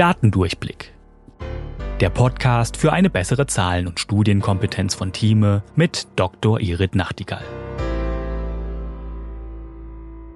Datendurchblick. 0.00 0.94
Der 2.00 2.08
Podcast 2.08 2.78
für 2.78 2.90
eine 2.90 3.10
bessere 3.10 3.46
Zahlen- 3.46 3.86
und 3.86 4.00
Studienkompetenz 4.00 4.94
von 4.94 5.12
Thieme 5.12 5.62
mit 5.76 6.06
Dr. 6.16 6.58
Irit 6.58 6.94
Nachtigall. 6.94 7.44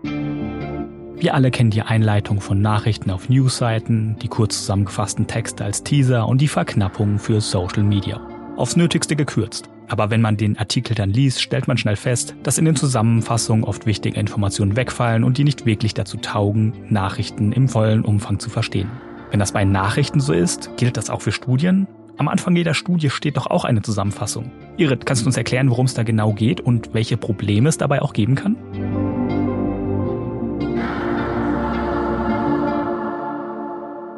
Wir 0.03 1.33
alle 1.33 1.51
kennen 1.51 1.71
die 1.71 1.81
Einleitung 1.81 2.43
von 2.43 2.61
Nachrichten 2.61 3.11
auf 3.11 3.31
Newsseiten, 3.31 4.19
die 4.19 4.29
kurz 4.29 4.59
zusammengefassten 4.59 5.27
Texte 5.29 5.65
als 5.65 5.83
Teaser 5.83 6.29
und 6.29 6.43
die 6.43 6.49
Verknappung 6.49 7.19
für 7.19 7.41
Social 7.41 7.85
Media. 7.85 8.21
Aufs 8.59 8.77
Nötigste 8.77 9.17
gekürzt. 9.17 9.71
Aber 9.89 10.11
wenn 10.11 10.21
man 10.21 10.37
den 10.37 10.59
Artikel 10.59 10.95
dann 10.95 11.09
liest, 11.09 11.41
stellt 11.41 11.69
man 11.69 11.79
schnell 11.79 11.97
fest, 11.97 12.35
dass 12.43 12.59
in 12.59 12.67
den 12.67 12.77
Zusammenfassungen 12.77 13.65
oft 13.65 13.87
wichtige 13.87 14.21
Informationen 14.21 14.77
wegfallen 14.77 15.25
und 15.25 15.39
die 15.39 15.45
nicht 15.45 15.65
wirklich 15.65 15.95
dazu 15.95 16.19
taugen, 16.19 16.75
Nachrichten 16.91 17.53
im 17.53 17.67
vollen 17.71 18.05
Umfang 18.05 18.39
zu 18.39 18.51
verstehen. 18.51 18.91
Wenn 19.35 19.41
das 19.41 19.51
bei 19.51 19.65
Nachrichten 19.65 20.21
so 20.21 20.33
ist, 20.33 20.71
gilt 20.77 20.97
das 20.97 21.11
auch 21.11 21.21
für 21.21 21.33
Studien? 21.33 21.89
Am 22.19 22.29
Anfang 22.29 22.55
jeder 22.55 22.73
Studie 22.73 23.11
steht 23.11 23.37
doch 23.37 23.49
auch 23.49 23.65
eine 23.65 23.83
Zusammenfassung. 23.83 24.53
Irit, 24.77 25.07
kannst 25.07 25.23
du 25.23 25.27
uns 25.27 25.37
erklären, 25.37 25.71
worum 25.71 25.87
es 25.87 25.95
da 25.95 26.05
genau 26.05 26.33
geht 26.33 26.61
und 26.61 26.95
welche 26.95 27.17
Probleme 27.17 27.69
es 27.69 27.77
dabei 27.77 28.01
auch 28.01 28.13
geben 28.13 28.37
kann? 28.37 28.55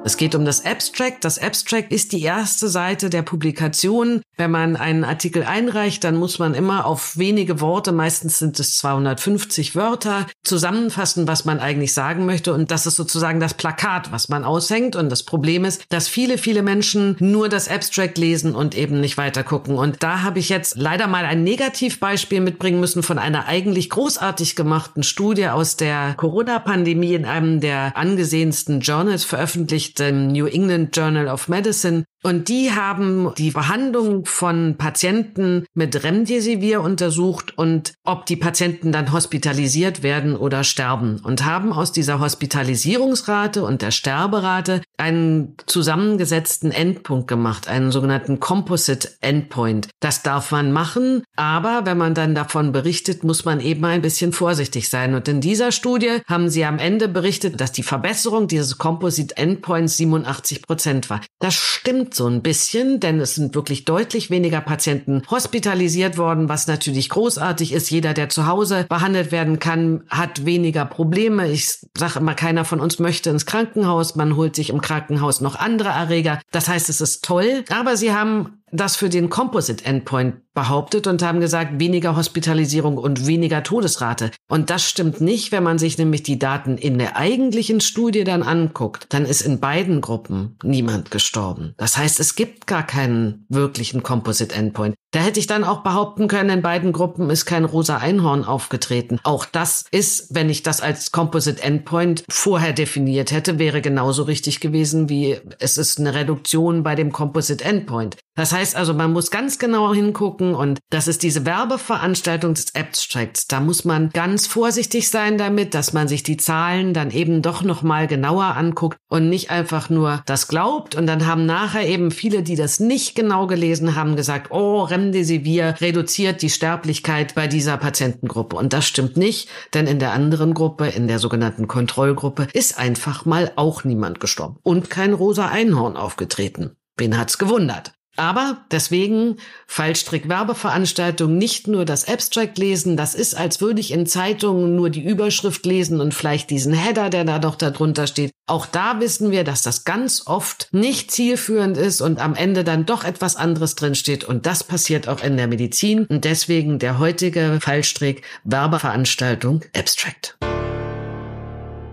Es 0.07 0.17
geht 0.17 0.37
um 0.37 0.45
das 0.45 0.65
Abstract. 0.65 1.25
Das 1.25 1.41
Abstract 1.41 1.91
ist 1.93 2.13
die 2.13 2.23
erste 2.23 2.69
Seite 2.69 3.11
der 3.11 3.23
Publikation. 3.23 4.23
Wenn 4.37 4.53
man 4.53 4.77
einen 4.77 5.03
Artikel 5.03 5.43
einreicht, 5.43 6.05
dann 6.05 6.15
muss 6.15 6.39
man 6.39 6.55
immer 6.55 6.87
auf 6.87 7.19
wenige 7.19 7.61
Worte, 7.61 7.91
meistens 7.91 8.39
sind 8.39 8.61
es 8.61 8.77
250 8.77 9.75
Wörter, 9.75 10.29
zusammenfassen, 10.45 11.27
was 11.27 11.45
man 11.45 11.59
eigentlich 11.59 11.93
sagen 11.93 12.25
möchte. 12.25 12.55
Und 12.55 12.71
das 12.71 12.87
ist 12.87 12.95
sozusagen 12.95 13.41
das 13.41 13.55
Plakat, 13.55 14.13
was 14.13 14.29
man 14.29 14.45
aushängt. 14.45 14.95
Und 14.95 15.11
das 15.11 15.25
Problem 15.25 15.65
ist, 15.65 15.83
dass 15.89 16.07
viele, 16.07 16.39
viele 16.39 16.63
Menschen 16.63 17.17
nur 17.19 17.49
das 17.49 17.69
Abstract 17.69 18.17
lesen 18.17 18.55
und 18.55 18.77
eben 18.77 19.01
nicht 19.01 19.19
weiter 19.19 19.43
gucken. 19.43 19.77
Und 19.77 20.05
da 20.05 20.23
habe 20.23 20.39
ich 20.39 20.51
jetzt 20.51 20.77
leider 20.79 21.09
mal 21.09 21.25
ein 21.25 21.43
Negativbeispiel 21.43 22.43
mitbringen 22.43 22.79
müssen 22.79 23.03
von 23.03 23.19
einer 23.19 23.47
eigentlich 23.47 23.91
großartig 23.91 24.55
gemachten 24.55 25.03
Studie 25.03 25.49
aus 25.49 25.77
der 25.77 26.15
Corona-Pandemie 26.17 27.15
in 27.15 27.25
einem 27.25 27.61
der 27.61 27.97
angesehensten 27.97 28.79
Journals 28.79 29.25
veröffentlicht 29.25 29.96
dem 29.99 30.29
New 30.29 30.47
England 30.47 30.97
Journal 30.97 31.29
of 31.29 31.49
Medicine. 31.49 32.05
Und 32.23 32.49
die 32.49 32.73
haben 32.73 33.33
die 33.39 33.51
Behandlung 33.51 34.27
von 34.27 34.77
Patienten 34.77 35.65
mit 35.75 36.03
Remdesivir 36.03 36.81
untersucht 36.81 37.57
und 37.57 37.95
ob 38.05 38.27
die 38.27 38.37
Patienten 38.37 38.91
dann 38.91 39.13
hospitalisiert 39.13 40.03
werden 40.03 40.35
oder 40.37 40.65
sterben 40.65 41.21
und 41.23 41.45
haben 41.45 41.73
aus 41.73 41.93
dieser 41.93 42.19
Hospitalisierungsrate 42.19 43.63
und 43.63 43.83
der 43.83 43.93
Sterberate 43.93 44.81
einen 44.99 45.55
zusammengesetzten 45.67 46.71
Endpunkt 46.71 47.29
gemacht, 47.29 47.69
einen 47.69 47.93
sogenannten 47.93 48.41
Composite 48.41 49.11
Endpoint. 49.21 49.89
Das 50.01 50.23
darf 50.23 50.53
man 50.53 50.73
machen, 50.73 51.23
aber 51.37 51.83
wenn 51.85 51.99
man 51.99 52.15
dann 52.15 52.35
davon 52.35 52.73
berichtet, 52.73 53.25
muss 53.25 53.45
man 53.45 53.61
eben 53.61 53.85
ein 53.85 54.03
bisschen 54.03 54.33
vorsichtig 54.33 54.89
sein. 54.89 55.15
Und 55.15 55.29
in 55.29 55.41
dieser 55.41 55.73
Studie 55.73 56.21
haben 56.27 56.49
sie 56.49 56.65
am 56.65 56.79
Ende 56.79 57.09
berichtet, 57.09 57.61
dass 57.61 57.73
die 57.73 57.83
Verbesserung 57.83 58.49
dieses 58.49 58.79
Composite 58.79 59.37
Endpoints 59.37 59.97
87 59.97 60.63
Prozent 60.63 61.11
war. 61.11 61.21
Das 61.41 61.55
stimmt 61.55 62.15
so 62.15 62.27
ein 62.27 62.43
bisschen, 62.43 63.01
denn 63.01 63.21
es 63.21 63.35
sind 63.35 63.55
wirklich 63.55 63.85
deutlich 63.85 64.31
weniger 64.31 64.61
Patienten 64.61 65.23
hospitalisiert 65.31 66.17
worden, 66.17 66.49
was 66.49 66.67
natürlich 66.67 67.09
großartig 67.11 67.73
ist. 67.73 67.91
Jeder, 67.91 68.15
der 68.15 68.29
zu 68.29 68.47
Hause 68.47 68.87
behandelt 68.89 69.33
werden 69.33 69.59
kann, 69.59 70.05
hat 70.09 70.47
weniger 70.47 70.85
Probleme. 70.85 71.49
Ich 71.51 71.79
sage 71.97 72.19
immer, 72.19 72.35
keiner 72.35 72.65
von 72.65 72.81
uns 72.81 72.99
möchte 72.99 73.31
ins 73.31 73.47
Krankenhaus. 73.47 74.17
Man 74.17 74.37
holt 74.37 74.57
sich 74.57 74.71
im 74.71 74.81
Krankenhaus 74.87 75.41
noch 75.41 75.57
andere 75.57 75.89
Erreger. 75.89 76.41
Das 76.53 76.69
heißt, 76.69 76.89
es 76.89 77.01
ist 77.01 77.25
toll. 77.25 77.65
Aber 77.71 77.97
sie 77.97 78.15
haben 78.15 78.63
das 78.77 78.97
für 78.97 79.09
den 79.09 79.31
Composite 79.31 79.85
Endpoint 79.85 80.37
behauptet 80.57 81.07
und 81.07 81.23
haben 81.23 81.39
gesagt, 81.39 81.79
weniger 81.79 82.17
Hospitalisierung 82.17 82.97
und 82.99 83.27
weniger 83.27 83.63
Todesrate. 83.63 84.31
Und 84.49 84.71
das 84.71 84.89
stimmt 84.89 85.21
nicht, 85.21 85.53
wenn 85.53 85.63
man 85.63 85.79
sich 85.79 85.99
nämlich 85.99 86.23
die 86.23 86.39
Daten 86.39 86.79
in 86.79 86.99
der 86.99 87.17
eigentlichen 87.17 87.81
Studie 87.81 88.25
dann 88.25 88.43
anguckt. 88.43 89.07
Dann 89.11 89.27
ist 89.27 89.43
in 89.43 89.61
beiden 89.61 90.01
Gruppen 90.01 90.57
niemand 90.65 91.11
gestorben. 91.11 91.75
Das 91.77 91.97
heißt, 91.97 92.19
es 92.21 92.35
gibt 92.35 92.67
gar 92.67 92.85
keinen 92.85 93.45
wirklichen 93.49 94.03
Composite 94.03 94.55
Endpoint. 94.55 94.95
Da 95.13 95.21
hätte 95.21 95.41
ich 95.41 95.47
dann 95.47 95.65
auch 95.65 95.83
behaupten 95.83 96.27
können, 96.27 96.51
in 96.51 96.63
beiden 96.63 96.93
Gruppen 96.93 97.31
ist 97.31 97.47
kein 97.47 97.65
rosa 97.65 97.99
Einhorn 97.99 98.45
aufgetreten. 98.45 99.21
Auch 99.23 99.45
das 99.45 99.85
ist, 99.91 100.35
wenn 100.35 100.51
ich 100.51 100.63
das 100.63 100.81
als 100.81 101.13
Composite 101.13 101.63
Endpoint 101.63 102.25
vorher 102.29 102.73
definiert 102.73 103.31
hätte, 103.31 103.59
wäre 103.59 103.81
genauso 103.81 104.25
richtig 104.25 104.61
gewesen 104.61 105.09
wie 105.09 105.39
es 105.59 105.79
ist 105.79 106.01
eine 106.01 106.15
Reduktion 106.15 106.83
bei 106.83 106.95
dem 106.95 107.13
Composite 107.13 107.65
Endpoint. 107.65 108.17
Das 108.35 108.53
heißt 108.53 108.66
also, 108.75 108.95
man 108.95 109.13
muss 109.13 109.31
ganz 109.31 109.59
genau 109.59 109.93
hingucken 109.93 110.55
und 110.55 110.81
das 110.91 111.09
ist 111.09 111.23
diese 111.23 111.45
Werbeveranstaltung 111.45 112.55
des 112.55 112.75
Abstracts. 112.75 113.47
Da 113.47 113.61
muss 113.61 113.85
man 113.85 114.11
ganz 114.11 114.47
vorsichtig 114.47 115.11
sein 115.11 115.39
damit, 115.39 115.75
dass 115.75 115.93
man 115.93 116.09
sich 116.09 116.23
die 116.23 116.39
Zahlen 116.39 116.95
dann 116.95 117.11
eben 117.11 117.43
doch 117.43 117.63
nochmal 117.63 118.07
genauer 118.07 118.57
anguckt 118.57 118.99
und 119.09 119.29
nicht 119.29 119.51
einfach 119.51 119.91
nur 119.91 120.23
das 120.27 120.49
glaubt. 120.49 120.95
Und 120.95 121.07
dann 121.07 121.27
haben 121.27 121.47
nachher 121.47 121.87
eben 121.87 122.11
viele, 122.11 122.43
die 122.43 122.57
das 122.57 122.81
nicht 122.81 123.15
genau 123.15 123.47
gelesen 123.47 123.95
haben, 123.95 124.17
gesagt, 124.17 124.51
oh, 124.51 124.83
Remdesivir 124.83 125.75
reduziert 125.81 126.43
die 126.43 126.51
Sterblichkeit 126.51 127.35
bei 127.35 127.47
dieser 127.47 127.77
Patientengruppe. 127.77 128.57
Und 128.57 128.73
das 128.73 128.87
stimmt 128.87 129.17
nicht, 129.17 129.49
denn 129.75 129.87
in 129.87 129.99
der 129.99 130.13
anderen 130.13 130.55
Gruppe, 130.55 130.87
in 130.87 131.09
der 131.09 131.19
sogenannten 131.19 131.69
Kontrollgruppe, 131.69 132.49
ist 132.53 132.79
einfach 132.79 133.25
mal 133.25 133.53
auch 133.57 133.85
niemand 133.85 134.21
gestorben 134.21 134.57
und 134.63 134.91
kein 134.91 135.13
rosa 135.13 135.49
Einhorn 135.49 135.97
aufgetreten. 135.97 136.77
Wen 136.97 137.19
hat's 137.19 137.37
gewundert? 137.37 137.96
Aber 138.17 138.65
deswegen 138.71 139.37
Fallstrick-Werbeveranstaltung 139.67 141.37
nicht 141.37 141.69
nur 141.69 141.85
das 141.85 142.09
Abstract 142.09 142.59
lesen, 142.59 142.97
das 142.97 143.15
ist, 143.15 143.35
als 143.35 143.61
würde 143.61 143.81
ich 143.81 143.93
in 143.93 144.07
Zeitungen 144.07 144.75
nur 144.75 144.91
die 144.91 145.05
Überschrift 145.05 145.67
lesen 145.67 146.01
und 146.01 146.15
vielleicht 146.15 146.51
diesen 146.51 146.73
Header, 146.73 147.11
der 147.11 147.25
da 147.25 147.39
noch 147.39 147.57
darunter 147.57 148.07
steht. 148.07 148.33
Auch 148.47 148.67
da 148.67 149.01
wissen 149.01 149.31
wir, 149.31 149.45
dass 149.45 149.63
das 149.63 149.85
ganz 149.85 150.27
oft 150.27 150.69
nicht 150.73 151.11
zielführend 151.11 151.77
ist 151.77 152.01
und 152.01 152.21
am 152.21 152.35
Ende 152.35 152.65
dann 152.65 152.87
doch 152.87 153.05
etwas 153.05 153.37
anderes 153.37 153.75
drinsteht. 153.75 154.25
Und 154.25 154.47
das 154.47 154.65
passiert 154.65 155.09
auch 155.09 155.23
in 155.23 155.37
der 155.37 155.49
Medizin. 155.49 156.07
Und 156.07 156.25
deswegen 156.25 156.79
der 156.79 156.99
heutige 156.99 157.59
Fallstrick-Werbeveranstaltung 157.61 159.63
Abstract. 159.77 160.39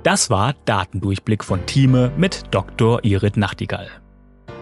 Das 0.03 0.29
war 0.29 0.53
Datendurchblick 0.65 1.43
von 1.43 1.65
Thieme 1.65 2.11
mit 2.17 2.43
Dr. 2.51 3.03
Irit 3.03 3.37
Nachtigall. 3.37 4.02